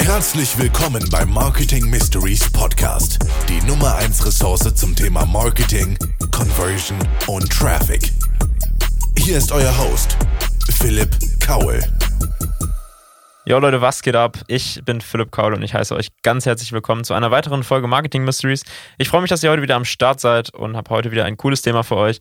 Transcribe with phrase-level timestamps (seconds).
[0.00, 5.98] Herzlich willkommen beim Marketing Mysteries Podcast, die Nummer 1 Ressource zum Thema Marketing,
[6.30, 8.12] Conversion und Traffic.
[9.18, 10.16] Hier ist euer Host,
[10.78, 11.10] Philipp
[11.40, 11.80] Kaul.
[13.46, 14.38] Jo Leute, was geht ab?
[14.46, 17.86] Ich bin Philipp Kaul und ich heiße euch ganz herzlich willkommen zu einer weiteren Folge
[17.88, 18.64] Marketing Mysteries.
[18.96, 21.36] Ich freue mich, dass ihr heute wieder am Start seid und habe heute wieder ein
[21.36, 22.20] cooles Thema für euch,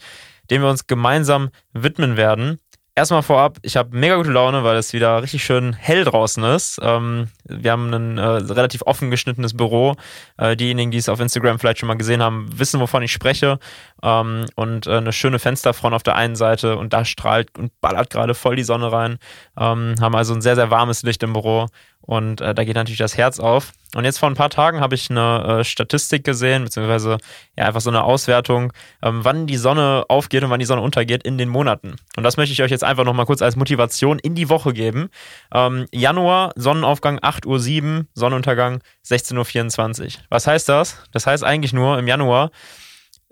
[0.50, 2.60] dem wir uns gemeinsam widmen werden.
[2.96, 6.80] Erstmal vorab, ich habe mega gute Laune, weil es wieder richtig schön hell draußen ist.
[6.80, 9.96] Ähm, wir haben ein äh, relativ offen geschnittenes Büro.
[10.38, 13.58] Äh, diejenigen, die es auf Instagram vielleicht schon mal gesehen haben, wissen, wovon ich spreche.
[14.04, 18.12] Ähm, und äh, eine schöne Fensterfront auf der einen Seite und da strahlt und ballert
[18.12, 19.18] gerade voll die Sonne rein.
[19.58, 21.70] Ähm, haben also ein sehr, sehr warmes Licht im Büro
[22.06, 23.72] und äh, da geht natürlich das Herz auf.
[23.96, 27.18] Und jetzt vor ein paar Tagen habe ich eine äh, Statistik gesehen, beziehungsweise
[27.56, 31.24] ja einfach so eine Auswertung, ähm, wann die Sonne aufgeht und wann die Sonne untergeht
[31.24, 31.96] in den Monaten.
[32.18, 35.10] Und das möchte ich euch jetzt einfach nochmal kurz als Motivation in die Woche geben.
[35.54, 40.24] Ähm, Januar, Sonnenaufgang 8.07 Uhr, Sonnenuntergang 16.24 Uhr.
[40.30, 40.98] Was heißt das?
[41.14, 42.52] Das heißt eigentlich nur, im Januar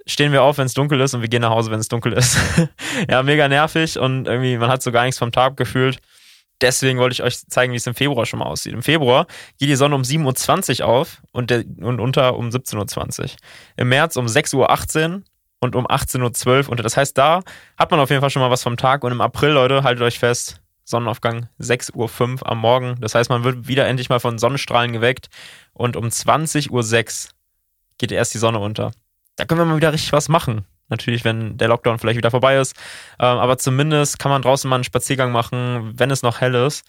[0.05, 2.14] stehen wir auf, wenn es dunkel ist und wir gehen nach Hause, wenn es dunkel
[2.14, 2.38] ist.
[3.09, 5.99] ja, mega nervig und irgendwie, man hat so gar nichts vom Tag gefühlt
[6.62, 8.73] deswegen wollte ich euch zeigen, wie es im Februar schon mal aussieht.
[8.73, 13.22] Im Februar geht die Sonne um 7.20 Uhr auf und, der, und unter um 17.20
[13.22, 13.30] Uhr.
[13.78, 15.22] Im März um 6.18 Uhr
[15.59, 16.84] und um 18.12 Uhr unter.
[16.84, 17.42] Das heißt, da
[17.78, 19.04] hat man auf jeden Fall schon mal was vom Tag.
[19.04, 21.95] Und im April, Leute, haltet euch fest, Sonnenaufgang 6.05
[22.42, 22.95] Uhr am Morgen.
[23.00, 25.30] Das heißt, man wird wieder endlich mal von Sonnenstrahlen geweckt.
[25.73, 27.32] Und um 20.06 Uhr
[27.98, 28.92] geht erst die Sonne unter.
[29.36, 30.66] Da können wir mal wieder richtig was machen.
[30.92, 32.75] Natürlich, wenn der Lockdown vielleicht wieder vorbei ist.
[33.20, 36.86] Ähm, aber zumindest kann man draußen mal einen Spaziergang machen, wenn es noch hell ist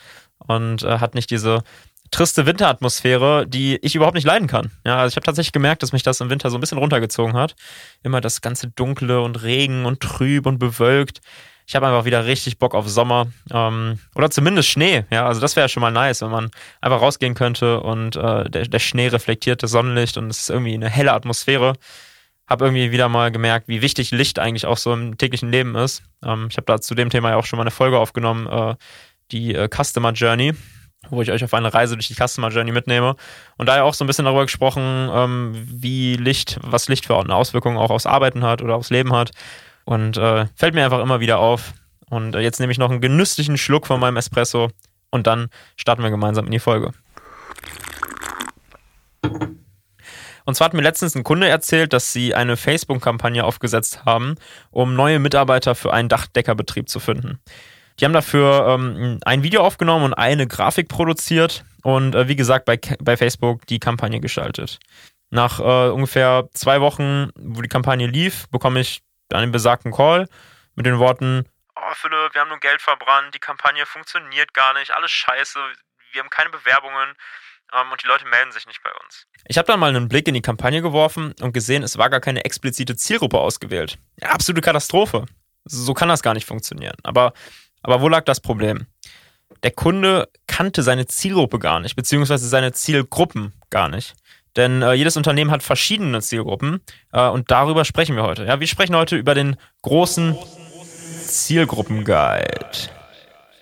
[0.47, 1.63] und äh, hat nicht diese
[2.11, 4.71] triste Winteratmosphäre, die ich überhaupt nicht leiden kann.
[4.85, 7.35] Ja, also ich habe tatsächlich gemerkt, dass mich das im Winter so ein bisschen runtergezogen
[7.35, 7.55] hat.
[8.03, 11.23] Immer das ganze Dunkle und Regen und trüb und bewölkt.
[11.67, 15.05] Ich habe einfach wieder richtig Bock auf Sommer ähm, oder zumindest Schnee.
[15.11, 16.51] Ja, also das wäre schon mal nice, wenn man
[16.81, 20.75] einfach rausgehen könnte und äh, der, der Schnee reflektiert das Sonnenlicht und es ist irgendwie
[20.75, 21.75] eine helle Atmosphäre
[22.53, 26.03] habe irgendwie wieder mal gemerkt, wie wichtig Licht eigentlich auch so im täglichen Leben ist.
[26.25, 28.77] Ähm, ich habe da zu dem Thema ja auch schon mal eine Folge aufgenommen, äh,
[29.33, 30.53] die äh, Customer Journey,
[31.09, 33.17] wo ich euch auf eine Reise durch die Customer Journey mitnehme.
[33.57, 37.19] Und da ja auch so ein bisschen darüber gesprochen, ähm, wie Licht, was Licht für
[37.19, 39.31] eine Auswirkung auch aufs Arbeiten hat oder aufs Leben hat.
[39.85, 41.73] Und äh, fällt mir einfach immer wieder auf.
[42.11, 44.69] Und äh, jetzt nehme ich noch einen genüsslichen Schluck von meinem Espresso
[45.11, 46.93] und dann starten wir gemeinsam in die Folge.
[50.45, 54.37] Und zwar hat mir letztens ein Kunde erzählt, dass sie eine Facebook-Kampagne aufgesetzt haben,
[54.71, 57.41] um neue Mitarbeiter für einen Dachdeckerbetrieb zu finden.
[58.01, 62.65] Die haben dafür ähm, ein Video aufgenommen und eine Grafik produziert und äh, wie gesagt
[62.65, 64.79] bei, bei Facebook die Kampagne gestaltet.
[65.31, 69.03] Nach äh, ungefähr zwei Wochen, wo die Kampagne lief, bekomme ich
[69.33, 70.29] einen besagten Call
[70.75, 74.91] mit den Worten: Oh, Philipp, wir haben nur Geld verbrannt, die Kampagne funktioniert gar nicht,
[74.91, 75.59] alles scheiße,
[76.13, 77.15] wir haben keine Bewerbungen
[77.75, 79.27] ähm, und die Leute melden sich nicht bei uns.
[79.47, 82.21] Ich habe dann mal einen Blick in die Kampagne geworfen und gesehen, es war gar
[82.21, 83.99] keine explizite Zielgruppe ausgewählt.
[84.21, 85.27] Ja, absolute Katastrophe.
[85.65, 86.97] So kann das gar nicht funktionieren.
[87.03, 87.33] Aber,
[87.83, 88.87] aber wo lag das Problem?
[89.63, 94.15] Der Kunde kannte seine Zielgruppe gar nicht, beziehungsweise seine Zielgruppen gar nicht.
[94.57, 96.81] Denn äh, jedes Unternehmen hat verschiedene Zielgruppen
[97.13, 98.45] äh, und darüber sprechen wir heute.
[98.45, 100.37] Ja, wir sprechen heute über den großen
[101.25, 102.91] Zielgruppenguide.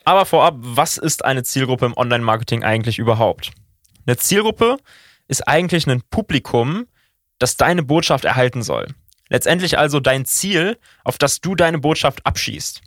[0.05, 3.53] Aber vorab, was ist eine Zielgruppe im Online-Marketing eigentlich überhaupt?
[4.07, 4.79] Eine Zielgruppe
[5.29, 6.87] ist eigentlich ein Publikum,
[7.39, 8.89] das deine Botschaft erhalten soll.
[9.29, 12.83] Letztendlich also dein Ziel, auf das du deine Botschaft abschießt.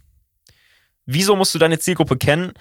[1.06, 2.54] Wieso musst du deine Zielgruppe kennen?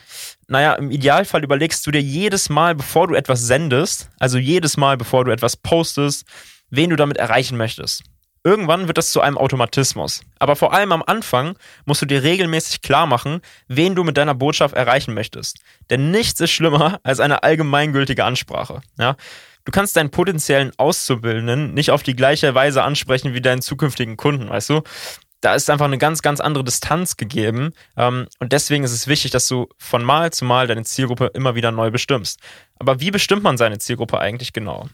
[0.49, 4.97] Naja, im Idealfall überlegst du dir jedes Mal, bevor du etwas sendest, also jedes Mal,
[4.97, 6.27] bevor du etwas postest,
[6.71, 8.03] wen du damit erreichen möchtest.
[8.44, 10.22] Irgendwann wird das zu einem Automatismus.
[10.38, 14.34] Aber vor allem am Anfang musst du dir regelmäßig klar machen, wen du mit deiner
[14.34, 15.60] Botschaft erreichen möchtest.
[15.91, 18.80] Denn nichts ist schlimmer als eine allgemeingültige Ansprache.
[18.98, 19.16] Ja?
[19.64, 24.48] Du kannst deinen potenziellen Auszubildenden nicht auf die gleiche Weise ansprechen wie deinen zukünftigen Kunden,
[24.48, 24.82] weißt du?
[25.41, 27.72] Da ist einfach eine ganz, ganz andere Distanz gegeben.
[27.97, 31.54] Ähm, und deswegen ist es wichtig, dass du von Mal zu Mal deine Zielgruppe immer
[31.54, 32.41] wieder neu bestimmst.
[32.78, 34.88] Aber wie bestimmt man seine Zielgruppe eigentlich genau?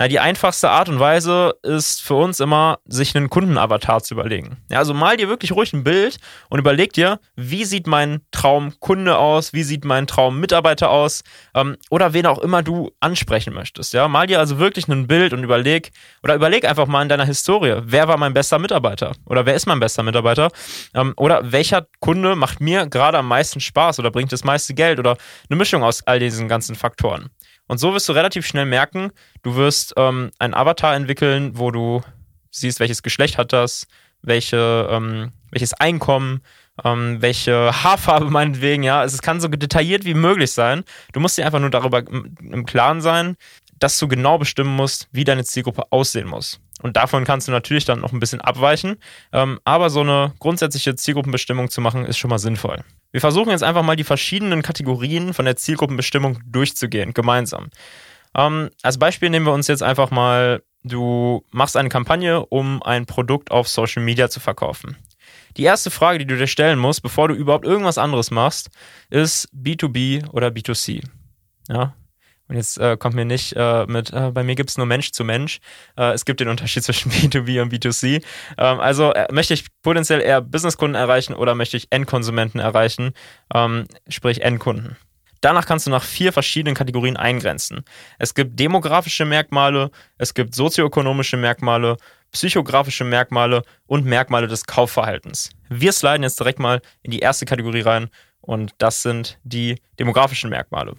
[0.00, 4.56] Ja, die einfachste Art und Weise ist für uns immer, sich einen Kundenavatar zu überlegen.
[4.70, 6.16] Ja, also mal dir wirklich ruhig ein Bild
[6.48, 11.22] und überleg dir, wie sieht mein Traumkunde aus, wie sieht mein Traummitarbeiter aus
[11.54, 13.92] ähm, oder wen auch immer du ansprechen möchtest.
[13.92, 15.90] Ja, mal dir also wirklich ein Bild und überleg
[16.22, 19.66] oder überleg einfach mal in deiner Historie, wer war mein bester Mitarbeiter oder wer ist
[19.66, 20.50] mein bester Mitarbeiter
[20.94, 24.98] ähm, oder welcher Kunde macht mir gerade am meisten Spaß oder bringt das meiste Geld
[24.98, 25.18] oder
[25.50, 27.28] eine Mischung aus all diesen ganzen Faktoren.
[27.70, 29.12] Und so wirst du relativ schnell merken,
[29.44, 32.02] du wirst ähm, einen Avatar entwickeln, wo du
[32.50, 33.86] siehst, welches Geschlecht hat das,
[34.22, 36.40] welche, ähm, welches Einkommen,
[36.82, 39.04] ähm, welche Haarfarbe meinetwegen, ja.
[39.04, 40.82] Es kann so detailliert wie möglich sein.
[41.12, 43.36] Du musst dir einfach nur darüber im Klaren sein,
[43.78, 46.58] dass du genau bestimmen musst, wie deine Zielgruppe aussehen muss.
[46.82, 48.96] Und davon kannst du natürlich dann noch ein bisschen abweichen.
[49.32, 52.82] Ähm, aber so eine grundsätzliche Zielgruppenbestimmung zu machen, ist schon mal sinnvoll.
[53.12, 57.70] Wir versuchen jetzt einfach mal die verschiedenen Kategorien von der Zielgruppenbestimmung durchzugehen, gemeinsam.
[58.34, 63.06] Ähm, als Beispiel nehmen wir uns jetzt einfach mal, du machst eine Kampagne, um ein
[63.06, 64.96] Produkt auf Social Media zu verkaufen.
[65.56, 68.70] Die erste Frage, die du dir stellen musst, bevor du überhaupt irgendwas anderes machst,
[69.10, 71.02] ist B2B oder B2C.
[71.68, 71.94] Ja,
[72.50, 75.12] und jetzt äh, kommt mir nicht äh, mit, äh, bei mir gibt es nur Mensch
[75.12, 75.60] zu Mensch.
[75.96, 78.24] Äh, es gibt den Unterschied zwischen B2B und B2C.
[78.58, 83.12] Ähm, also äh, möchte ich potenziell eher Businesskunden erreichen oder möchte ich Endkonsumenten erreichen,
[83.54, 84.96] ähm, sprich Endkunden.
[85.40, 87.84] Danach kannst du nach vier verschiedenen Kategorien eingrenzen.
[88.18, 91.98] Es gibt demografische Merkmale, es gibt sozioökonomische Merkmale,
[92.32, 95.50] psychografische Merkmale und Merkmale des Kaufverhaltens.
[95.68, 98.10] Wir sliden jetzt direkt mal in die erste Kategorie rein
[98.50, 100.94] und das sind die demografischen Merkmale.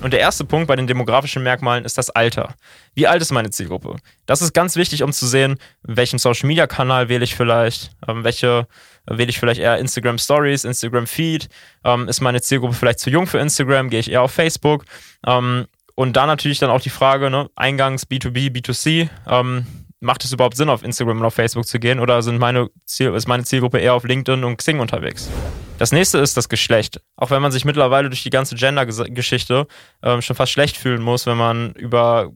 [0.00, 2.54] Und der erste Punkt bei den demografischen Merkmalen ist das Alter.
[2.94, 3.96] Wie alt ist meine Zielgruppe?
[4.24, 8.24] Das ist ganz wichtig, um zu sehen, welchen Social Media Kanal wähle ich vielleicht, ähm,
[8.24, 8.66] welche
[9.04, 11.50] äh, wähle ich vielleicht eher Instagram Stories, Instagram Feed.
[11.84, 13.90] Ähm, ist meine Zielgruppe vielleicht zu jung für Instagram?
[13.90, 14.86] Gehe ich eher auf Facebook?
[15.26, 15.66] Ähm,
[15.96, 19.10] und da natürlich dann auch die Frage, ne, Eingangs B2B, B2C.
[19.28, 19.66] Ähm,
[20.00, 23.14] macht es überhaupt Sinn, auf Instagram und auf Facebook zu gehen oder sind meine Ziel,
[23.14, 25.28] ist meine Zielgruppe eher auf LinkedIn und Xing unterwegs?
[25.78, 27.02] Das nächste ist das Geschlecht.
[27.16, 29.66] Auch wenn man sich mittlerweile durch die ganze Gender-Geschichte
[30.02, 32.32] ähm, schon fast schlecht fühlen muss, wenn man über,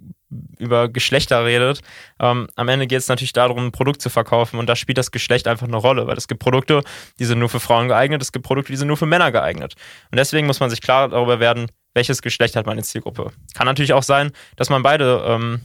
[0.58, 1.80] über Geschlechter redet.
[2.18, 5.10] Ähm, am Ende geht es natürlich darum, ein Produkt zu verkaufen und da spielt das
[5.10, 6.82] Geschlecht einfach eine Rolle, weil es gibt Produkte,
[7.18, 9.74] die sind nur für Frauen geeignet, es gibt Produkte, die sind nur für Männer geeignet.
[10.10, 13.32] Und deswegen muss man sich klar darüber werden, welches Geschlecht hat meine Zielgruppe.
[13.54, 15.60] Kann natürlich auch sein, dass man beide, ähm,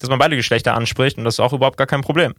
[0.00, 2.34] dass man beide Geschlechter anspricht und das ist auch überhaupt gar kein Problem.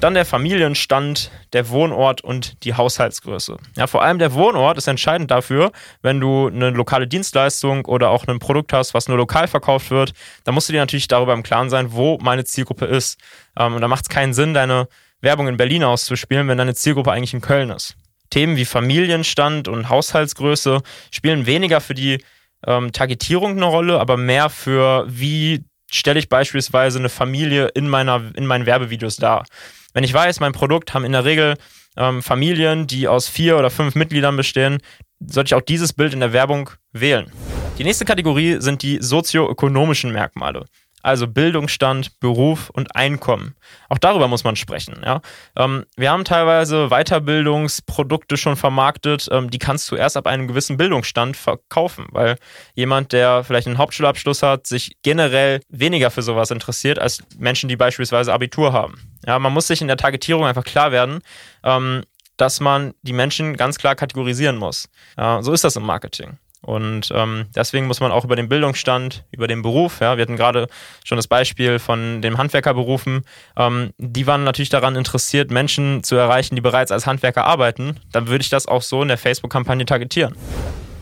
[0.00, 3.58] Dann der Familienstand, der Wohnort und die Haushaltsgröße.
[3.76, 8.26] Ja, vor allem der Wohnort ist entscheidend dafür, wenn du eine lokale Dienstleistung oder auch
[8.26, 10.12] ein Produkt hast, was nur lokal verkauft wird,
[10.44, 13.20] dann musst du dir natürlich darüber im Klaren sein, wo meine Zielgruppe ist.
[13.58, 14.88] Ähm, und da macht es keinen Sinn, deine
[15.20, 17.94] Werbung in Berlin auszuspielen, wenn deine Zielgruppe eigentlich in Köln ist.
[18.30, 22.24] Themen wie Familienstand und Haushaltsgröße spielen weniger für die
[22.66, 28.30] ähm, Targetierung eine Rolle, aber mehr für wie stelle ich beispielsweise eine Familie in, meiner,
[28.34, 29.44] in meinen Werbevideos dar.
[29.92, 31.56] Wenn ich weiß, mein Produkt haben in der Regel
[31.96, 34.78] ähm, Familien, die aus vier oder fünf Mitgliedern bestehen,
[35.18, 37.30] sollte ich auch dieses Bild in der Werbung wählen.
[37.78, 40.64] Die nächste Kategorie sind die sozioökonomischen Merkmale
[41.02, 43.54] also Bildungsstand, Beruf und Einkommen.
[43.88, 45.00] Auch darüber muss man sprechen.
[45.04, 45.20] Ja?
[45.56, 50.76] Ähm, wir haben teilweise Weiterbildungsprodukte schon vermarktet, ähm, die kannst du erst ab einem gewissen
[50.76, 52.36] Bildungsstand verkaufen, weil
[52.74, 57.76] jemand, der vielleicht einen Hauptschulabschluss hat, sich generell weniger für sowas interessiert als Menschen, die
[57.76, 59.00] beispielsweise Abitur haben.
[59.26, 61.20] Ja, man muss sich in der Targetierung einfach klar werden,
[61.64, 62.02] ähm,
[62.36, 64.88] dass man die Menschen ganz klar kategorisieren muss.
[65.16, 66.38] Ja, so ist das im Marketing.
[66.62, 70.36] Und ähm, deswegen muss man auch über den Bildungsstand, über den Beruf, ja, wir hatten
[70.36, 70.68] gerade
[71.04, 73.24] schon das Beispiel von den Handwerkerberufen,
[73.56, 77.98] ähm, die waren natürlich daran interessiert, Menschen zu erreichen, die bereits als Handwerker arbeiten.
[78.12, 80.36] Dann würde ich das auch so in der Facebook-Kampagne targetieren.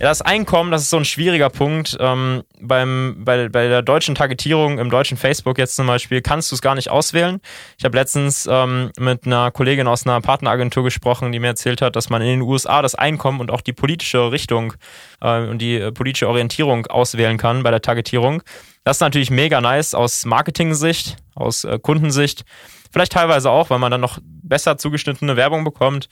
[0.00, 1.96] Ja, das Einkommen, das ist so ein schwieriger Punkt.
[1.98, 6.54] Ähm, beim, bei, bei der deutschen Targetierung im deutschen Facebook jetzt zum Beispiel kannst du
[6.54, 7.40] es gar nicht auswählen.
[7.78, 11.96] Ich habe letztens ähm, mit einer Kollegin aus einer Partneragentur gesprochen, die mir erzählt hat,
[11.96, 14.74] dass man in den USA das Einkommen und auch die politische Richtung
[15.20, 18.44] äh, und die äh, politische Orientierung auswählen kann bei der Targetierung.
[18.84, 22.44] Das ist natürlich mega nice aus Marketing-Sicht, aus äh, Kundensicht.
[22.92, 26.08] Vielleicht teilweise auch, weil man dann noch besser zugeschnittene Werbung bekommt.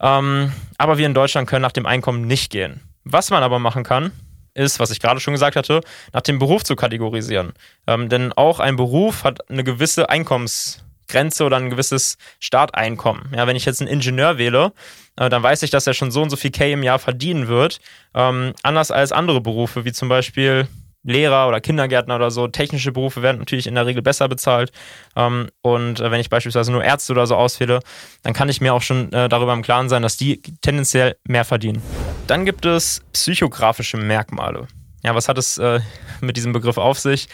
[0.00, 2.89] Ähm, aber wir in Deutschland können nach dem Einkommen nicht gehen.
[3.04, 4.12] Was man aber machen kann,
[4.54, 5.80] ist, was ich gerade schon gesagt hatte,
[6.12, 7.52] nach dem Beruf zu kategorisieren.
[7.86, 13.32] Ähm, denn auch ein Beruf hat eine gewisse Einkommensgrenze oder ein gewisses Starteinkommen.
[13.34, 14.72] Ja, wenn ich jetzt einen Ingenieur wähle,
[15.16, 17.48] äh, dann weiß ich, dass er schon so und so viel K im Jahr verdienen
[17.48, 17.80] wird.
[18.14, 20.68] Ähm, anders als andere Berufe, wie zum Beispiel
[21.02, 24.70] Lehrer oder Kindergärtner oder so, technische Berufe werden natürlich in der Regel besser bezahlt.
[25.16, 27.80] Ähm, und äh, wenn ich beispielsweise nur Ärzte oder so auswähle,
[28.22, 31.44] dann kann ich mir auch schon äh, darüber im Klaren sein, dass die tendenziell mehr
[31.44, 31.82] verdienen.
[32.26, 34.68] Dann gibt es psychografische Merkmale.
[35.02, 35.80] Ja, was hat es äh,
[36.20, 37.28] mit diesem Begriff auf sich?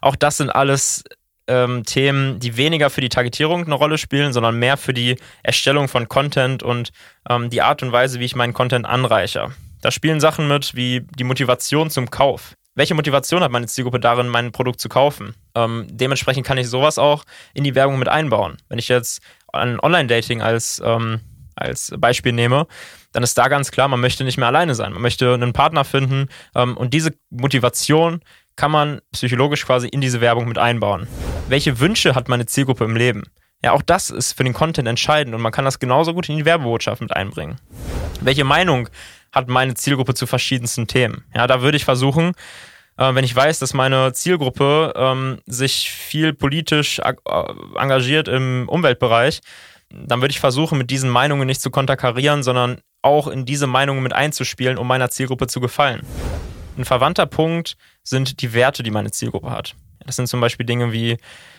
[0.00, 1.04] Auch das sind alles
[1.46, 5.86] ähm, Themen, die weniger für die Targetierung eine Rolle spielen, sondern mehr für die Erstellung
[5.86, 6.90] von Content und
[7.28, 9.52] ähm, die Art und Weise, wie ich meinen Content anreiche.
[9.80, 14.28] Da spielen Sachen mit wie die Motivation zum Kauf welche Motivation hat meine Zielgruppe darin,
[14.28, 15.34] mein Produkt zu kaufen?
[15.54, 17.24] Ähm, dementsprechend kann ich sowas auch
[17.54, 18.56] in die Werbung mit einbauen.
[18.68, 19.20] Wenn ich jetzt
[19.52, 21.20] ein Online-Dating als, ähm,
[21.54, 22.66] als Beispiel nehme,
[23.12, 24.92] dann ist da ganz klar, man möchte nicht mehr alleine sein.
[24.92, 28.20] Man möchte einen Partner finden ähm, und diese Motivation
[28.56, 31.06] kann man psychologisch quasi in diese Werbung mit einbauen.
[31.48, 33.24] Welche Wünsche hat meine Zielgruppe im Leben?
[33.62, 36.36] Ja, auch das ist für den Content entscheidend und man kann das genauso gut in
[36.36, 37.60] die Werbebotschaft mit einbringen.
[38.20, 38.88] Welche Meinung
[39.32, 41.24] hat meine Zielgruppe zu verschiedensten Themen?
[41.34, 42.32] Ja, da würde ich versuchen,
[42.96, 47.14] äh, wenn ich weiß, dass meine Zielgruppe ähm, sich viel politisch äh,
[47.76, 49.40] engagiert im Umweltbereich,
[49.90, 54.02] dann würde ich versuchen, mit diesen Meinungen nicht zu konterkarieren, sondern auch in diese Meinungen
[54.02, 56.06] mit einzuspielen, um meiner Zielgruppe zu gefallen.
[56.78, 59.74] Ein verwandter Punkt sind die Werte, die meine Zielgruppe hat.
[60.06, 61.18] Das sind zum Beispiel Dinge wie,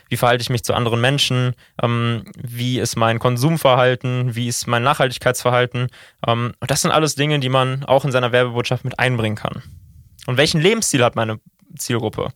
[0.09, 4.83] wie verhalte ich mich zu anderen Menschen, ähm, wie ist mein Konsumverhalten, wie ist mein
[4.83, 5.88] Nachhaltigkeitsverhalten.
[6.27, 9.63] Ähm, und das sind alles Dinge, die man auch in seiner Werbebotschaft mit einbringen kann.
[10.27, 11.39] Und welchen Lebensstil hat meine
[11.77, 12.29] Zielgruppe?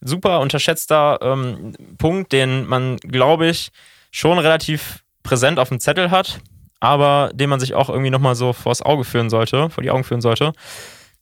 [0.00, 3.70] Super unterschätzter ähm, Punkt, den man, glaube ich,
[4.10, 6.40] schon relativ präsent auf dem Zettel hat,
[6.80, 10.04] aber den man sich auch irgendwie nochmal so vors Auge führen sollte, vor die Augen
[10.04, 10.52] führen sollte.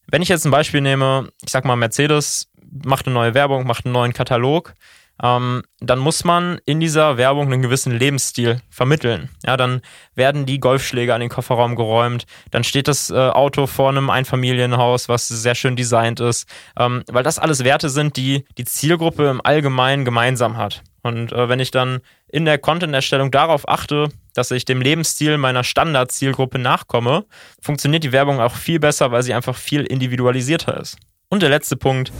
[0.06, 2.50] Wenn ich jetzt ein Beispiel nehme, ich sag mal, Mercedes
[2.85, 4.75] macht eine neue Werbung, macht einen neuen Katalog,
[5.23, 9.31] ähm, dann muss man in dieser Werbung einen gewissen Lebensstil vermitteln.
[9.45, 9.81] Ja, dann
[10.14, 15.09] werden die Golfschläge an den Kofferraum geräumt, dann steht das äh, Auto vor einem Einfamilienhaus,
[15.09, 19.40] was sehr schön designt ist, ähm, weil das alles Werte sind, die die Zielgruppe im
[19.45, 20.83] Allgemeinen gemeinsam hat.
[21.02, 25.62] Und äh, wenn ich dann in der Content-Erstellung darauf achte, dass ich dem Lebensstil meiner
[25.62, 27.25] Standard-Zielgruppe nachkomme,
[27.61, 30.97] funktioniert die Werbung auch viel besser, weil sie einfach viel individualisierter ist.
[31.28, 32.11] Und der letzte Punkt,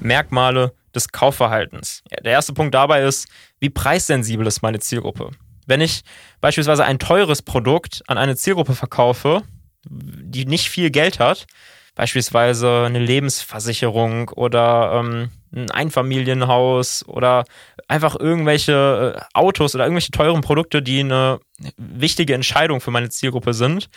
[0.00, 2.02] Merkmale des Kaufverhaltens.
[2.24, 3.28] Der erste Punkt dabei ist,
[3.60, 5.30] wie preissensibel ist meine Zielgruppe?
[5.66, 6.02] Wenn ich
[6.40, 9.42] beispielsweise ein teures Produkt an eine Zielgruppe verkaufe,
[9.88, 11.46] die nicht viel Geld hat,
[11.94, 17.44] beispielsweise eine Lebensversicherung oder ähm, ein Einfamilienhaus oder
[17.88, 21.40] einfach irgendwelche äh, Autos oder irgendwelche teuren Produkte, die eine
[21.76, 23.88] wichtige Entscheidung für meine Zielgruppe sind,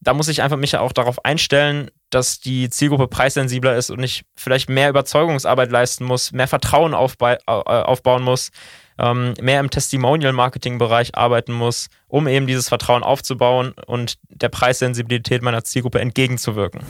[0.00, 4.24] da muss ich einfach mich auch darauf einstellen, dass die Zielgruppe preissensibler ist und ich
[4.36, 8.50] vielleicht mehr Überzeugungsarbeit leisten muss, mehr Vertrauen aufba aufbauen muss,
[8.98, 15.64] ähm, mehr im Testimonial-Marketing-Bereich arbeiten muss, um eben dieses Vertrauen aufzubauen und der Preissensibilität meiner
[15.64, 16.82] Zielgruppe entgegenzuwirken.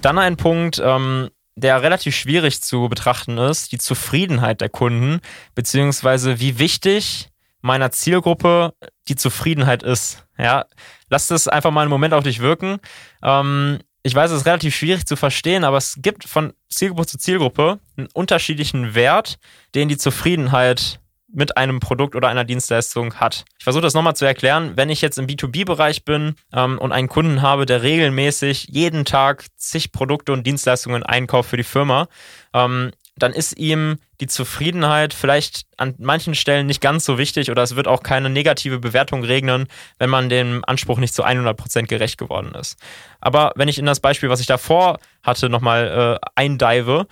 [0.00, 5.20] Dann ein Punkt, ähm, der relativ schwierig zu betrachten ist, die Zufriedenheit der Kunden,
[5.54, 7.30] beziehungsweise wie wichtig
[7.66, 8.72] meiner Zielgruppe
[9.08, 10.26] die Zufriedenheit ist.
[10.38, 10.64] Ja,
[11.10, 12.78] lass das einfach mal einen Moment auf dich wirken.
[13.22, 17.18] Ähm, ich weiß, es ist relativ schwierig zu verstehen, aber es gibt von Zielgruppe zu
[17.18, 19.38] Zielgruppe einen unterschiedlichen Wert,
[19.74, 21.00] den die Zufriedenheit
[21.32, 23.44] mit einem Produkt oder einer Dienstleistung hat.
[23.58, 24.76] Ich versuche das nochmal zu erklären.
[24.76, 29.46] Wenn ich jetzt im B2B-Bereich bin ähm, und einen Kunden habe, der regelmäßig jeden Tag
[29.56, 32.06] zig Produkte und Dienstleistungen einkauft für die Firma,
[32.54, 37.62] ähm, dann ist ihm die Zufriedenheit vielleicht an manchen Stellen nicht ganz so wichtig oder
[37.62, 39.66] es wird auch keine negative Bewertung regnen,
[39.98, 42.78] wenn man dem Anspruch nicht zu 100% gerecht geworden ist.
[43.20, 47.06] Aber wenn ich in das Beispiel, was ich davor hatte, nochmal äh, eindive,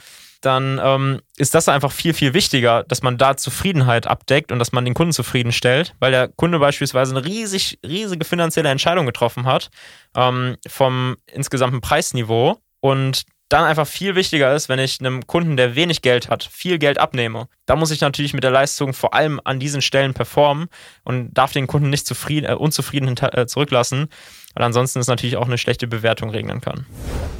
[0.44, 4.73] dann ähm, ist das einfach viel, viel wichtiger, dass man da Zufriedenheit abdeckt und dass
[4.73, 9.70] man den Kunden zufriedenstellt, weil der Kunde beispielsweise eine riesig, riesige finanzielle Entscheidung getroffen hat
[10.14, 15.74] ähm, vom insgesamten Preisniveau und dann einfach viel wichtiger ist, wenn ich einem Kunden, der
[15.74, 17.48] wenig Geld hat, viel Geld abnehme.
[17.66, 20.68] Da muss ich natürlich mit der Leistung vor allem an diesen Stellen performen
[21.04, 24.08] und darf den Kunden nicht zufrieden, äh, unzufrieden äh, zurücklassen,
[24.54, 26.86] weil ansonsten es natürlich auch eine schlechte Bewertung regnen kann.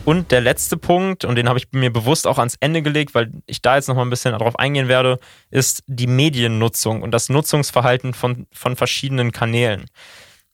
[0.05, 3.33] Und der letzte Punkt, und den habe ich mir bewusst auch ans Ende gelegt, weil
[3.47, 5.19] ich da jetzt nochmal ein bisschen darauf eingehen werde,
[5.51, 9.87] ist die Mediennutzung und das Nutzungsverhalten von, von verschiedenen Kanälen.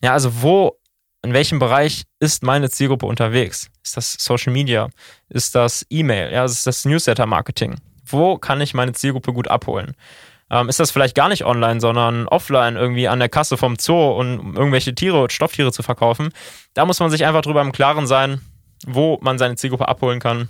[0.02, 0.79] Ja, also wo
[1.22, 3.70] in welchem Bereich ist meine Zielgruppe unterwegs?
[3.84, 4.88] Ist das Social Media?
[5.28, 6.32] Ist das E-Mail?
[6.32, 7.76] Ja, ist das Newsletter-Marketing?
[8.06, 9.94] Wo kann ich meine Zielgruppe gut abholen?
[10.50, 14.12] Ähm, ist das vielleicht gar nicht online, sondern offline irgendwie an der Kasse vom Zoo
[14.12, 16.30] und um irgendwelche Tiere, Stofftiere zu verkaufen?
[16.74, 18.40] Da muss man sich einfach drüber im Klaren sein,
[18.86, 20.48] wo man seine Zielgruppe abholen kann.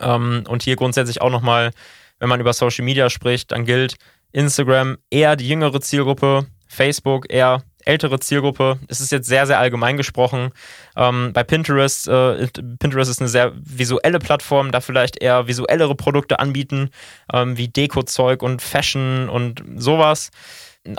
[0.00, 1.70] Ähm, und hier grundsätzlich auch nochmal,
[2.18, 3.96] wenn man über Social Media spricht, dann gilt
[4.32, 8.78] Instagram eher die jüngere Zielgruppe, Facebook eher ältere Zielgruppe.
[8.88, 10.50] Es ist jetzt sehr, sehr allgemein gesprochen.
[10.96, 16.38] Ähm, bei Pinterest, äh, Pinterest ist eine sehr visuelle Plattform, da vielleicht eher visuellere Produkte
[16.38, 16.90] anbieten,
[17.32, 20.30] ähm, wie Deko-Zeug und Fashion und sowas.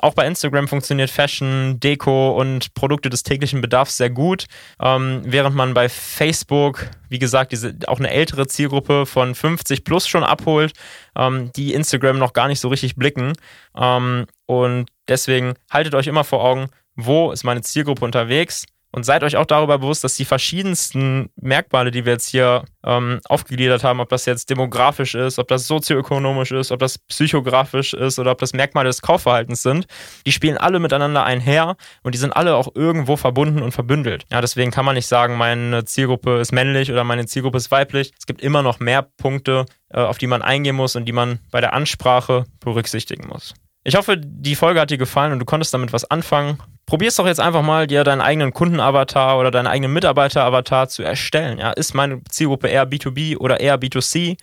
[0.01, 4.45] Auch bei Instagram funktioniert Fashion, Deko und Produkte des täglichen Bedarfs sehr gut,
[4.81, 10.07] ähm, während man bei Facebook, wie gesagt, diese, auch eine ältere Zielgruppe von 50 plus
[10.07, 10.73] schon abholt,
[11.15, 13.33] ähm, die Instagram noch gar nicht so richtig blicken.
[13.75, 19.23] Ähm, und deswegen haltet euch immer vor Augen, wo ist meine Zielgruppe unterwegs und seid
[19.23, 23.99] euch auch darüber bewusst, dass die verschiedensten Merkmale, die wir jetzt hier ähm, aufgegliedert haben,
[23.99, 28.39] ob das jetzt demografisch ist, ob das sozioökonomisch ist, ob das psychografisch ist oder ob
[28.39, 29.85] das Merkmale des Kaufverhaltens sind,
[30.25, 34.25] die spielen alle miteinander einher und die sind alle auch irgendwo verbunden und verbündelt.
[34.31, 38.11] Ja, deswegen kann man nicht sagen, meine Zielgruppe ist männlich oder meine Zielgruppe ist weiblich.
[38.17, 41.39] Es gibt immer noch mehr Punkte, äh, auf die man eingehen muss und die man
[41.51, 43.53] bei der Ansprache berücksichtigen muss.
[43.83, 46.59] Ich hoffe, die Folge hat dir gefallen und du konntest damit was anfangen.
[46.85, 51.59] Probier's doch jetzt einfach mal, dir deinen eigenen Kundenavatar oder deinen eigenen Mitarbeiteravatar zu erstellen.
[51.59, 54.37] Ja, ist meine Zielgruppe eher B2B oder eher B2C?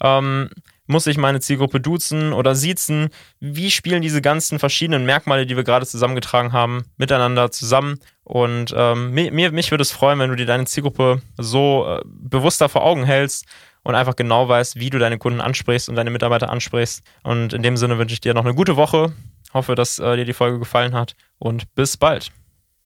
[0.00, 0.48] Ähm,
[0.86, 3.10] muss ich meine Zielgruppe duzen oder siezen?
[3.40, 7.98] Wie spielen diese ganzen verschiedenen Merkmale, die wir gerade zusammengetragen haben, miteinander zusammen?
[8.24, 12.70] Und ähm, mir, mich würde es freuen, wenn du dir deine Zielgruppe so äh, bewusster
[12.70, 13.44] vor Augen hältst
[13.88, 17.02] und einfach genau weißt, wie du deine Kunden ansprichst und deine Mitarbeiter ansprichst.
[17.22, 19.14] Und in dem Sinne wünsche ich dir noch eine gute Woche.
[19.54, 22.30] Hoffe, dass äh, dir die Folge gefallen hat und bis bald.